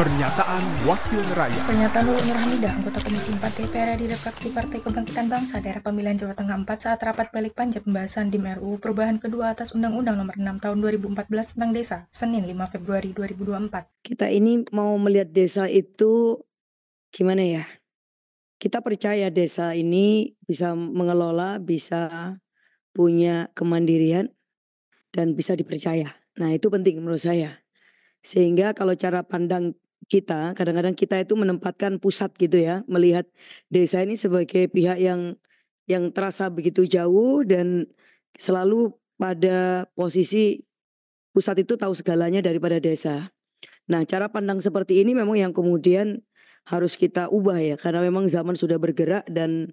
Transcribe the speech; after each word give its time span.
Pernyataan 0.00 0.88
Wakil 0.88 1.20
Rakyat 1.36 1.68
Pernyataan 1.68 2.08
Lulu 2.08 2.24
Nur 2.24 2.40
Hamidah, 2.40 2.72
anggota 2.72 3.04
Komisi 3.04 3.36
4 3.36 3.52
DPR 3.52 4.00
di 4.00 4.08
fraksi 4.08 4.48
Partai 4.48 4.80
Kebangkitan 4.80 5.28
Bangsa 5.28 5.60
daerah 5.60 5.84
pemilihan 5.84 6.16
Jawa 6.16 6.32
Tengah 6.32 6.56
4 6.56 6.72
saat 6.80 7.04
rapat 7.04 7.28
balik 7.28 7.52
panja 7.52 7.84
pembahasan 7.84 8.32
DIM 8.32 8.48
RUU 8.48 8.80
perubahan 8.80 9.20
kedua 9.20 9.52
atas 9.52 9.76
Undang-Undang 9.76 10.16
Nomor 10.16 10.40
6 10.40 10.56
Tahun 10.56 10.78
2014 11.04 11.52
tentang 11.52 11.76
Desa, 11.76 12.08
Senin 12.08 12.48
5 12.48 12.72
Februari 12.72 13.12
2024. 13.12 14.00
Kita 14.00 14.24
ini 14.32 14.64
mau 14.72 14.96
melihat 14.96 15.36
desa 15.36 15.68
itu 15.68 16.40
gimana 17.12 17.60
ya? 17.60 17.64
Kita 18.56 18.80
percaya 18.80 19.28
desa 19.28 19.76
ini 19.76 20.32
bisa 20.48 20.72
mengelola, 20.72 21.60
bisa 21.60 22.40
punya 22.96 23.52
kemandirian 23.52 24.32
dan 25.12 25.36
bisa 25.36 25.52
dipercaya. 25.52 26.08
Nah, 26.40 26.56
itu 26.56 26.72
penting 26.72 27.04
menurut 27.04 27.20
saya. 27.20 27.60
Sehingga 28.24 28.72
kalau 28.72 28.96
cara 28.96 29.20
pandang 29.20 29.76
kita, 30.10 30.58
kadang-kadang 30.58 30.98
kita 30.98 31.22
itu 31.22 31.38
menempatkan 31.38 32.02
pusat 32.02 32.34
gitu 32.34 32.58
ya, 32.58 32.82
melihat 32.90 33.30
desa 33.70 34.02
ini 34.02 34.18
sebagai 34.18 34.66
pihak 34.66 34.98
yang 34.98 35.38
yang 35.86 36.10
terasa 36.10 36.50
begitu 36.50 36.82
jauh 36.86 37.46
dan 37.46 37.86
selalu 38.34 38.90
pada 39.14 39.86
posisi 39.94 40.66
pusat 41.30 41.62
itu 41.62 41.78
tahu 41.78 41.94
segalanya 41.94 42.42
daripada 42.42 42.82
desa. 42.82 43.30
Nah, 43.86 44.02
cara 44.02 44.26
pandang 44.26 44.58
seperti 44.58 45.02
ini 45.02 45.14
memang 45.14 45.38
yang 45.38 45.52
kemudian 45.54 46.22
harus 46.66 46.98
kita 46.98 47.30
ubah 47.30 47.58
ya, 47.62 47.76
karena 47.78 48.02
memang 48.02 48.26
zaman 48.26 48.58
sudah 48.58 48.82
bergerak 48.82 49.26
dan 49.30 49.70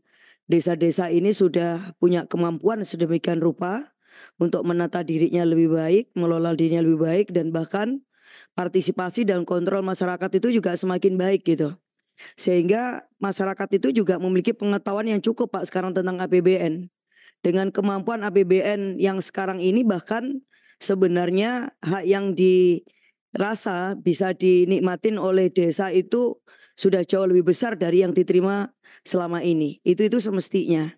desa-desa 0.48 1.12
ini 1.12 1.34
sudah 1.34 1.98
punya 1.98 2.26
kemampuan 2.30 2.82
sedemikian 2.85 3.41
rupa 3.41 3.94
untuk 4.41 4.66
menata 4.66 5.02
dirinya 5.02 5.46
lebih 5.46 5.74
baik, 5.74 6.05
mengelola 6.18 6.58
dirinya 6.58 6.82
lebih 6.82 6.99
baik 7.02 7.27
dan 7.34 7.54
bahkan 7.54 8.02
partisipasi 8.54 9.27
dan 9.27 9.43
kontrol 9.43 9.84
masyarakat 9.84 10.29
itu 10.40 10.60
juga 10.62 10.74
semakin 10.74 11.15
baik 11.15 11.46
gitu. 11.46 11.76
Sehingga 12.34 13.05
masyarakat 13.21 13.77
itu 13.77 13.93
juga 14.04 14.18
memiliki 14.18 14.54
pengetahuan 14.54 15.05
yang 15.05 15.21
cukup 15.21 15.54
Pak 15.54 15.70
sekarang 15.70 15.93
tentang 15.93 16.18
APBN. 16.18 16.90
Dengan 17.46 17.70
kemampuan 17.70 18.26
APBN 18.26 18.98
yang 18.98 19.21
sekarang 19.21 19.62
ini 19.62 19.85
bahkan 19.85 20.41
sebenarnya 20.82 21.77
hak 21.85 22.04
yang 22.10 22.34
dirasa 22.34 23.93
bisa 24.01 24.34
dinikmatin 24.34 25.21
oleh 25.21 25.54
desa 25.54 25.94
itu 25.94 26.41
sudah 26.77 27.05
jauh 27.05 27.26
lebih 27.26 27.54
besar 27.54 27.77
dari 27.77 28.01
yang 28.01 28.13
diterima 28.13 28.73
selama 29.05 29.41
ini. 29.46 29.82
Itu 29.85 30.05
itu 30.05 30.18
semestinya. 30.18 30.94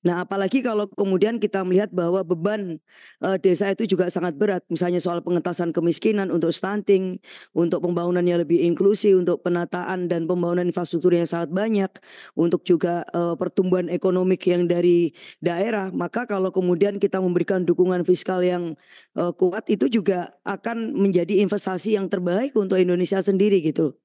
Nah, 0.00 0.24
apalagi 0.24 0.64
kalau 0.64 0.88
kemudian 0.96 1.36
kita 1.36 1.60
melihat 1.60 1.92
bahwa 1.92 2.24
beban 2.24 2.80
uh, 3.20 3.36
desa 3.36 3.68
itu 3.68 3.84
juga 3.84 4.08
sangat 4.08 4.32
berat, 4.32 4.64
misalnya 4.72 4.96
soal 4.96 5.20
pengentasan 5.20 5.76
kemiskinan 5.76 6.32
untuk 6.32 6.56
stunting, 6.56 7.20
untuk 7.52 7.84
pembangunan 7.84 8.24
yang 8.24 8.40
lebih 8.40 8.64
inklusi, 8.64 9.12
untuk 9.12 9.44
penataan 9.44 10.08
dan 10.08 10.24
pembangunan 10.24 10.64
infrastruktur 10.64 11.12
yang 11.12 11.28
sangat 11.28 11.52
banyak, 11.52 11.92
untuk 12.32 12.64
juga 12.64 13.04
uh, 13.12 13.36
pertumbuhan 13.36 13.92
ekonomi 13.92 14.40
yang 14.40 14.64
dari 14.64 15.12
daerah. 15.44 15.92
Maka 15.92 16.24
kalau 16.24 16.48
kemudian 16.48 16.96
kita 16.96 17.20
memberikan 17.20 17.68
dukungan 17.68 18.00
fiskal 18.08 18.40
yang 18.40 18.72
uh, 19.20 19.36
kuat 19.36 19.68
itu 19.68 19.92
juga 19.92 20.32
akan 20.48 20.96
menjadi 20.96 21.44
investasi 21.44 22.00
yang 22.00 22.08
terbaik 22.08 22.56
untuk 22.56 22.80
Indonesia 22.80 23.20
sendiri 23.20 23.60
gitu. 23.60 23.99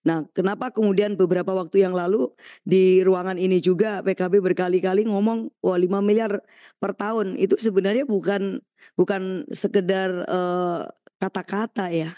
Nah, 0.00 0.24
kenapa 0.32 0.72
kemudian 0.72 1.14
beberapa 1.18 1.52
waktu 1.52 1.84
yang 1.84 1.92
lalu 1.92 2.32
di 2.64 3.04
ruangan 3.04 3.36
ini 3.36 3.60
juga 3.60 4.00
PKB 4.00 4.40
berkali-kali 4.40 5.04
ngomong 5.04 5.52
wah 5.60 5.76
5 5.76 6.00
miliar 6.00 6.40
per 6.80 6.96
tahun 6.96 7.36
itu 7.36 7.60
sebenarnya 7.60 8.08
bukan 8.08 8.64
bukan 8.96 9.44
sekedar 9.52 10.24
kata 10.24 10.88
kata-kata 11.20 11.86
ya. 11.92 12.10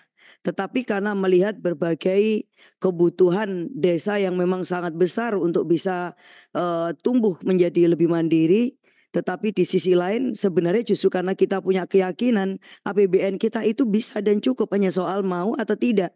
Tetapi 0.43 0.83
karena 0.83 1.15
melihat 1.15 1.55
berbagai 1.55 2.51
kebutuhan 2.83 3.71
desa 3.71 4.19
yang 4.19 4.35
memang 4.35 4.67
sangat 4.67 4.91
besar 4.99 5.39
untuk 5.39 5.71
bisa 5.71 6.19
uh, 6.55 6.91
tumbuh 6.99 7.39
menjadi 7.47 7.87
lebih 7.87 8.11
mandiri, 8.11 8.75
tetapi 9.15 9.55
di 9.55 9.63
sisi 9.63 9.95
lain 9.95 10.35
sebenarnya 10.35 10.97
justru 10.97 11.13
karena 11.13 11.37
kita 11.39 11.63
punya 11.63 11.87
keyakinan 11.87 12.59
APBN 12.83 13.39
kita 13.39 13.63
itu 13.63 13.87
bisa 13.87 14.19
dan 14.19 14.43
cukup 14.43 14.73
hanya 14.75 14.91
soal 14.91 15.23
mau 15.23 15.55
atau 15.55 15.77
tidak. 15.79 16.11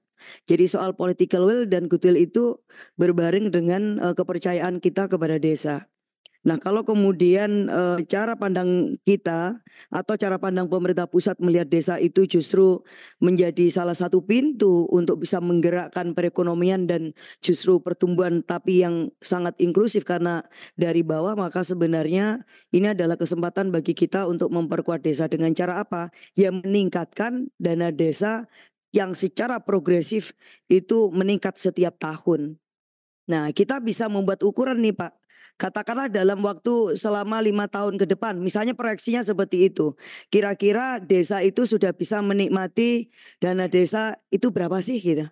Jadi 0.49 0.65
soal 0.71 0.95
political 0.95 1.47
will 1.47 1.65
dan 1.69 1.87
goodwill 1.91 2.19
itu 2.19 2.59
berbaring 3.01 3.53
dengan 3.53 3.99
uh, 4.03 4.15
kepercayaan 4.17 4.83
kita 4.83 5.09
kepada 5.11 5.37
desa. 5.41 5.87
Nah, 6.47 6.63
kalau 6.63 6.87
kemudian 6.87 7.67
uh, 7.67 7.99
cara 8.07 8.39
pandang 8.39 8.95
kita 9.03 9.59
atau 9.91 10.15
cara 10.15 10.39
pandang 10.39 10.71
pemerintah 10.71 11.11
pusat 11.11 11.35
melihat 11.43 11.67
desa 11.67 11.99
itu 11.99 12.23
justru 12.23 12.87
menjadi 13.19 13.67
salah 13.67 13.99
satu 13.99 14.23
pintu 14.23 14.87
untuk 14.95 15.27
bisa 15.27 15.43
menggerakkan 15.43 16.15
perekonomian 16.15 16.87
dan 16.87 17.11
justru 17.43 17.83
pertumbuhan 17.83 18.47
tapi 18.47 18.87
yang 18.87 19.11
sangat 19.19 19.59
inklusif 19.59 20.07
karena 20.07 20.47
dari 20.79 21.03
bawah 21.03 21.35
maka 21.35 21.67
sebenarnya 21.67 22.47
ini 22.71 22.95
adalah 22.95 23.19
kesempatan 23.19 23.75
bagi 23.75 23.99
kita 23.99 24.31
untuk 24.31 24.55
memperkuat 24.55 25.03
desa 25.03 25.27
dengan 25.27 25.51
cara 25.51 25.83
apa? 25.83 26.15
Ya 26.39 26.55
meningkatkan 26.55 27.51
dana 27.59 27.91
desa 27.91 28.47
yang 28.95 29.15
secara 29.15 29.63
progresif 29.63 30.37
itu 30.71 31.11
meningkat 31.11 31.59
setiap 31.59 31.99
tahun. 31.99 32.59
Nah, 33.27 33.51
kita 33.51 33.83
bisa 33.83 34.07
membuat 34.07 34.43
ukuran 34.47 34.79
nih, 34.79 34.95
Pak. 34.95 35.13
Katakanlah 35.57 36.13
dalam 36.13 36.45
waktu 36.45 37.01
selama 37.01 37.41
lima 37.41 37.65
tahun 37.65 37.97
ke 37.97 38.05
depan, 38.13 38.37
misalnya 38.37 38.77
proyeksinya 38.77 39.25
seperti 39.25 39.73
itu. 39.73 39.97
Kira-kira 40.29 41.01
desa 41.01 41.41
itu 41.41 41.65
sudah 41.65 41.97
bisa 41.97 42.21
menikmati 42.21 43.09
dana 43.41 43.65
desa 43.65 44.21
itu 44.29 44.53
berapa 44.53 44.77
sih 44.85 45.01
gitu. 45.01 45.25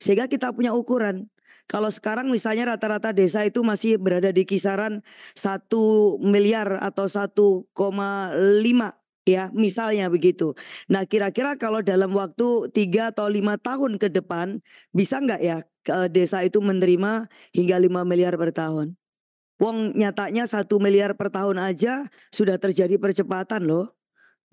Sehingga 0.00 0.32
kita 0.32 0.48
punya 0.56 0.72
ukuran. 0.72 1.28
Kalau 1.68 1.92
sekarang 1.92 2.32
misalnya 2.32 2.72
rata-rata 2.72 3.12
desa 3.12 3.44
itu 3.44 3.60
masih 3.60 4.00
berada 4.00 4.32
di 4.32 4.48
kisaran 4.48 5.04
satu 5.36 6.16
miliar 6.24 6.80
atau 6.80 7.04
1,5 7.04 7.68
ya 9.26 9.50
misalnya 9.52 10.06
begitu. 10.08 10.54
Nah 10.86 11.02
kira-kira 11.04 11.58
kalau 11.58 11.82
dalam 11.82 12.14
waktu 12.14 12.70
tiga 12.70 13.10
atau 13.10 13.26
lima 13.26 13.58
tahun 13.58 13.98
ke 13.98 14.14
depan 14.14 14.62
bisa 14.94 15.18
nggak 15.18 15.40
ya 15.42 15.58
desa 16.08 16.46
itu 16.46 16.62
menerima 16.62 17.26
hingga 17.52 17.76
5 17.82 18.06
miliar 18.06 18.38
per 18.38 18.54
tahun? 18.54 18.94
Wong 19.56 19.96
nyatanya 19.96 20.44
satu 20.46 20.78
miliar 20.78 21.16
per 21.16 21.32
tahun 21.32 21.56
aja 21.58 22.06
sudah 22.30 22.60
terjadi 22.60 23.00
percepatan 23.00 23.64
loh. 23.66 23.95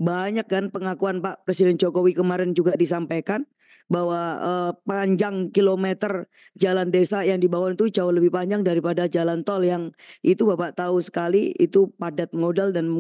Banyak 0.03 0.52
kan 0.52 0.68
pengakuan 0.68 1.24
Pak 1.24 1.47
Presiden 1.47 1.80
Jokowi 1.80 2.12
kemarin 2.12 2.52
juga 2.52 2.75
disampaikan 2.75 3.47
bahwa 3.88 4.19
uh, 4.44 4.72
panjang 4.84 5.47
kilometer 5.52 6.28
jalan 6.59 6.91
desa 6.91 7.24
yang 7.24 7.40
dibangun 7.40 7.80
itu 7.80 7.88
jauh 7.88 8.12
lebih 8.12 8.31
panjang 8.31 8.68
daripada 8.68 9.08
jalan 9.08 9.47
tol 9.47 9.63
yang 9.63 9.96
itu 10.19 10.44
Bapak 10.44 10.75
tahu 10.75 11.00
sekali 11.00 11.56
itu 11.56 11.88
padat 11.96 12.36
modal 12.36 12.75
dan 12.75 12.92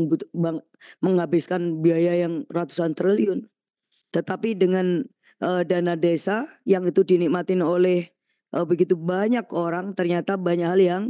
menghabiskan 1.03 1.83
biaya 1.83 2.23
yang 2.23 2.47
ratusan 2.47 2.95
triliun. 2.95 3.51
Tetapi 4.15 4.55
dengan 4.55 5.03
uh, 5.43 5.63
dana 5.67 5.99
desa 5.99 6.47
yang 6.63 6.87
itu 6.87 7.03
dinikmatin 7.03 7.59
oleh 7.59 8.15
uh, 8.55 8.63
begitu 8.63 8.95
banyak 8.95 9.43
orang 9.51 9.91
ternyata 9.91 10.39
banyak 10.39 10.67
hal 10.71 10.79
yang 10.79 11.03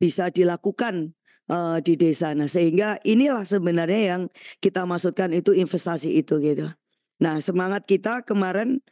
bisa 0.00 0.32
dilakukan 0.32 1.12
uh, 1.50 1.78
di 1.80 1.94
desa. 1.98 2.32
Nah, 2.32 2.48
sehingga 2.48 3.00
inilah 3.04 3.44
sebenarnya 3.44 4.16
yang 4.16 4.22
kita 4.60 4.84
maksudkan 4.84 5.32
itu 5.34 5.52
investasi 5.52 6.14
itu 6.16 6.40
gitu. 6.40 6.70
Nah, 7.22 7.38
semangat 7.38 7.86
kita 7.86 8.26
kemarin 8.26 8.82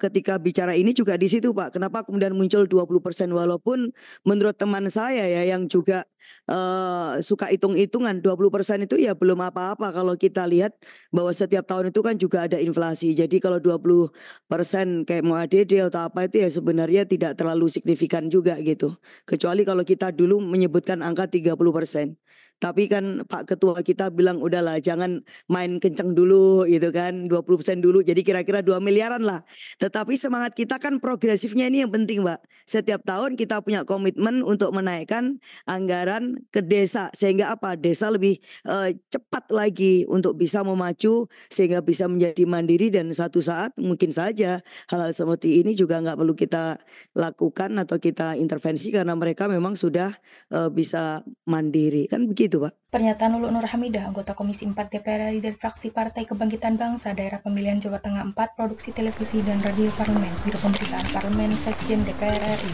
ketika 0.00 0.36
bicara 0.36 0.76
ini 0.76 0.92
juga 0.92 1.16
di 1.16 1.28
situ 1.30 1.56
Pak. 1.56 1.76
Kenapa 1.76 2.04
kemudian 2.04 2.36
muncul 2.36 2.68
20% 2.68 3.32
walaupun 3.32 3.92
menurut 4.28 4.56
teman 4.56 4.86
saya 4.92 5.24
ya 5.24 5.56
yang 5.56 5.66
juga 5.70 6.04
uh, 6.50 7.18
suka 7.20 7.48
hitung-hitungan 7.50 8.20
20% 8.22 8.86
itu 8.86 8.96
ya 9.00 9.12
belum 9.16 9.40
apa-apa 9.40 9.92
kalau 9.92 10.14
kita 10.16 10.44
lihat 10.46 10.76
bahwa 11.14 11.32
setiap 11.32 11.64
tahun 11.66 11.92
itu 11.92 12.00
kan 12.04 12.14
juga 12.20 12.46
ada 12.46 12.58
inflasi. 12.60 13.12
Jadi 13.16 13.40
kalau 13.42 13.58
20% 13.60 15.08
kayak 15.08 15.22
mau 15.24 15.36
ADD 15.40 15.88
atau 15.90 16.00
apa 16.08 16.28
itu 16.28 16.44
ya 16.44 16.48
sebenarnya 16.52 17.02
tidak 17.08 17.36
terlalu 17.40 17.66
signifikan 17.72 18.28
juga 18.28 18.56
gitu. 18.60 18.96
Kecuali 19.24 19.64
kalau 19.64 19.82
kita 19.86 20.12
dulu 20.12 20.40
menyebutkan 20.44 21.00
angka 21.00 21.28
30%. 21.28 22.16
Tapi 22.60 22.92
kan 22.92 23.24
Pak 23.24 23.48
Ketua 23.48 23.80
kita 23.80 24.12
bilang 24.12 24.36
udahlah 24.44 24.76
jangan 24.84 25.24
main 25.48 25.80
kenceng 25.80 26.12
dulu 26.12 26.68
gitu 26.68 26.92
kan 26.92 27.24
20% 27.24 27.80
dulu 27.80 28.04
jadi 28.04 28.20
kira-kira 28.20 28.60
2 28.60 28.84
miliaran 28.84 29.24
lah. 29.24 29.40
Tetapi 29.78 30.18
semangat 30.18 30.58
kita 30.58 30.82
kan 30.82 30.98
progresifnya 30.98 31.70
ini 31.70 31.86
yang 31.86 31.92
penting, 31.92 32.26
Mbak. 32.26 32.40
Setiap 32.66 33.06
tahun 33.06 33.38
kita 33.38 33.62
punya 33.62 33.86
komitmen 33.86 34.42
untuk 34.42 34.74
menaikkan 34.74 35.38
anggaran 35.68 36.42
ke 36.50 36.64
desa 36.64 37.12
sehingga 37.14 37.54
apa? 37.54 37.78
Desa 37.78 38.10
lebih 38.10 38.42
uh, 38.66 38.90
cepat 39.12 39.52
lagi 39.54 40.08
untuk 40.10 40.34
bisa 40.34 40.66
memacu 40.66 41.30
sehingga 41.46 41.84
bisa 41.84 42.10
menjadi 42.10 42.42
mandiri 42.48 42.90
dan 42.90 43.12
satu 43.14 43.38
saat 43.38 43.74
mungkin 43.78 44.10
saja 44.10 44.64
hal-hal 44.90 45.12
seperti 45.14 45.62
ini 45.62 45.76
juga 45.76 46.00
nggak 46.02 46.18
perlu 46.18 46.34
kita 46.34 46.78
lakukan 47.14 47.70
atau 47.78 48.00
kita 48.00 48.34
intervensi 48.38 48.90
karena 48.90 49.14
mereka 49.14 49.46
memang 49.46 49.76
sudah 49.76 50.14
uh, 50.54 50.72
bisa 50.72 51.22
mandiri. 51.46 52.06
Kan 52.08 52.26
begitu, 52.26 52.62
Pak. 52.62 52.80
Pernyataan 52.90 53.38
Lulu 53.38 53.54
Nur 53.54 53.62
Hamidah, 53.70 54.10
anggota 54.10 54.34
Komisi 54.34 54.66
4 54.66 54.74
DPR 54.74 55.30
RI 55.30 55.38
dari 55.38 55.54
fraksi 55.54 55.94
Partai 55.94 56.26
Kebangkitan 56.26 56.74
Bangsa 56.74 57.14
Daerah 57.14 57.38
Pemilihan 57.38 57.78
Jawa 57.78 58.02
Tengah 58.02 58.26
4 58.34 58.58
Produksi 58.58 58.90
Televisi 58.90 59.38
dan 59.46 59.59
Radio 59.60 59.92
Parlemen, 59.92 60.32
Biro 60.40 60.56
Pemberitaan 60.56 61.04
Parlemen, 61.12 61.52
Sekjen 61.52 62.00
DPR 62.00 62.56
RI. 62.64 62.72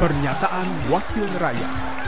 Pernyataan 0.00 0.68
Wakil 0.88 1.28
Rakyat. 1.36 2.01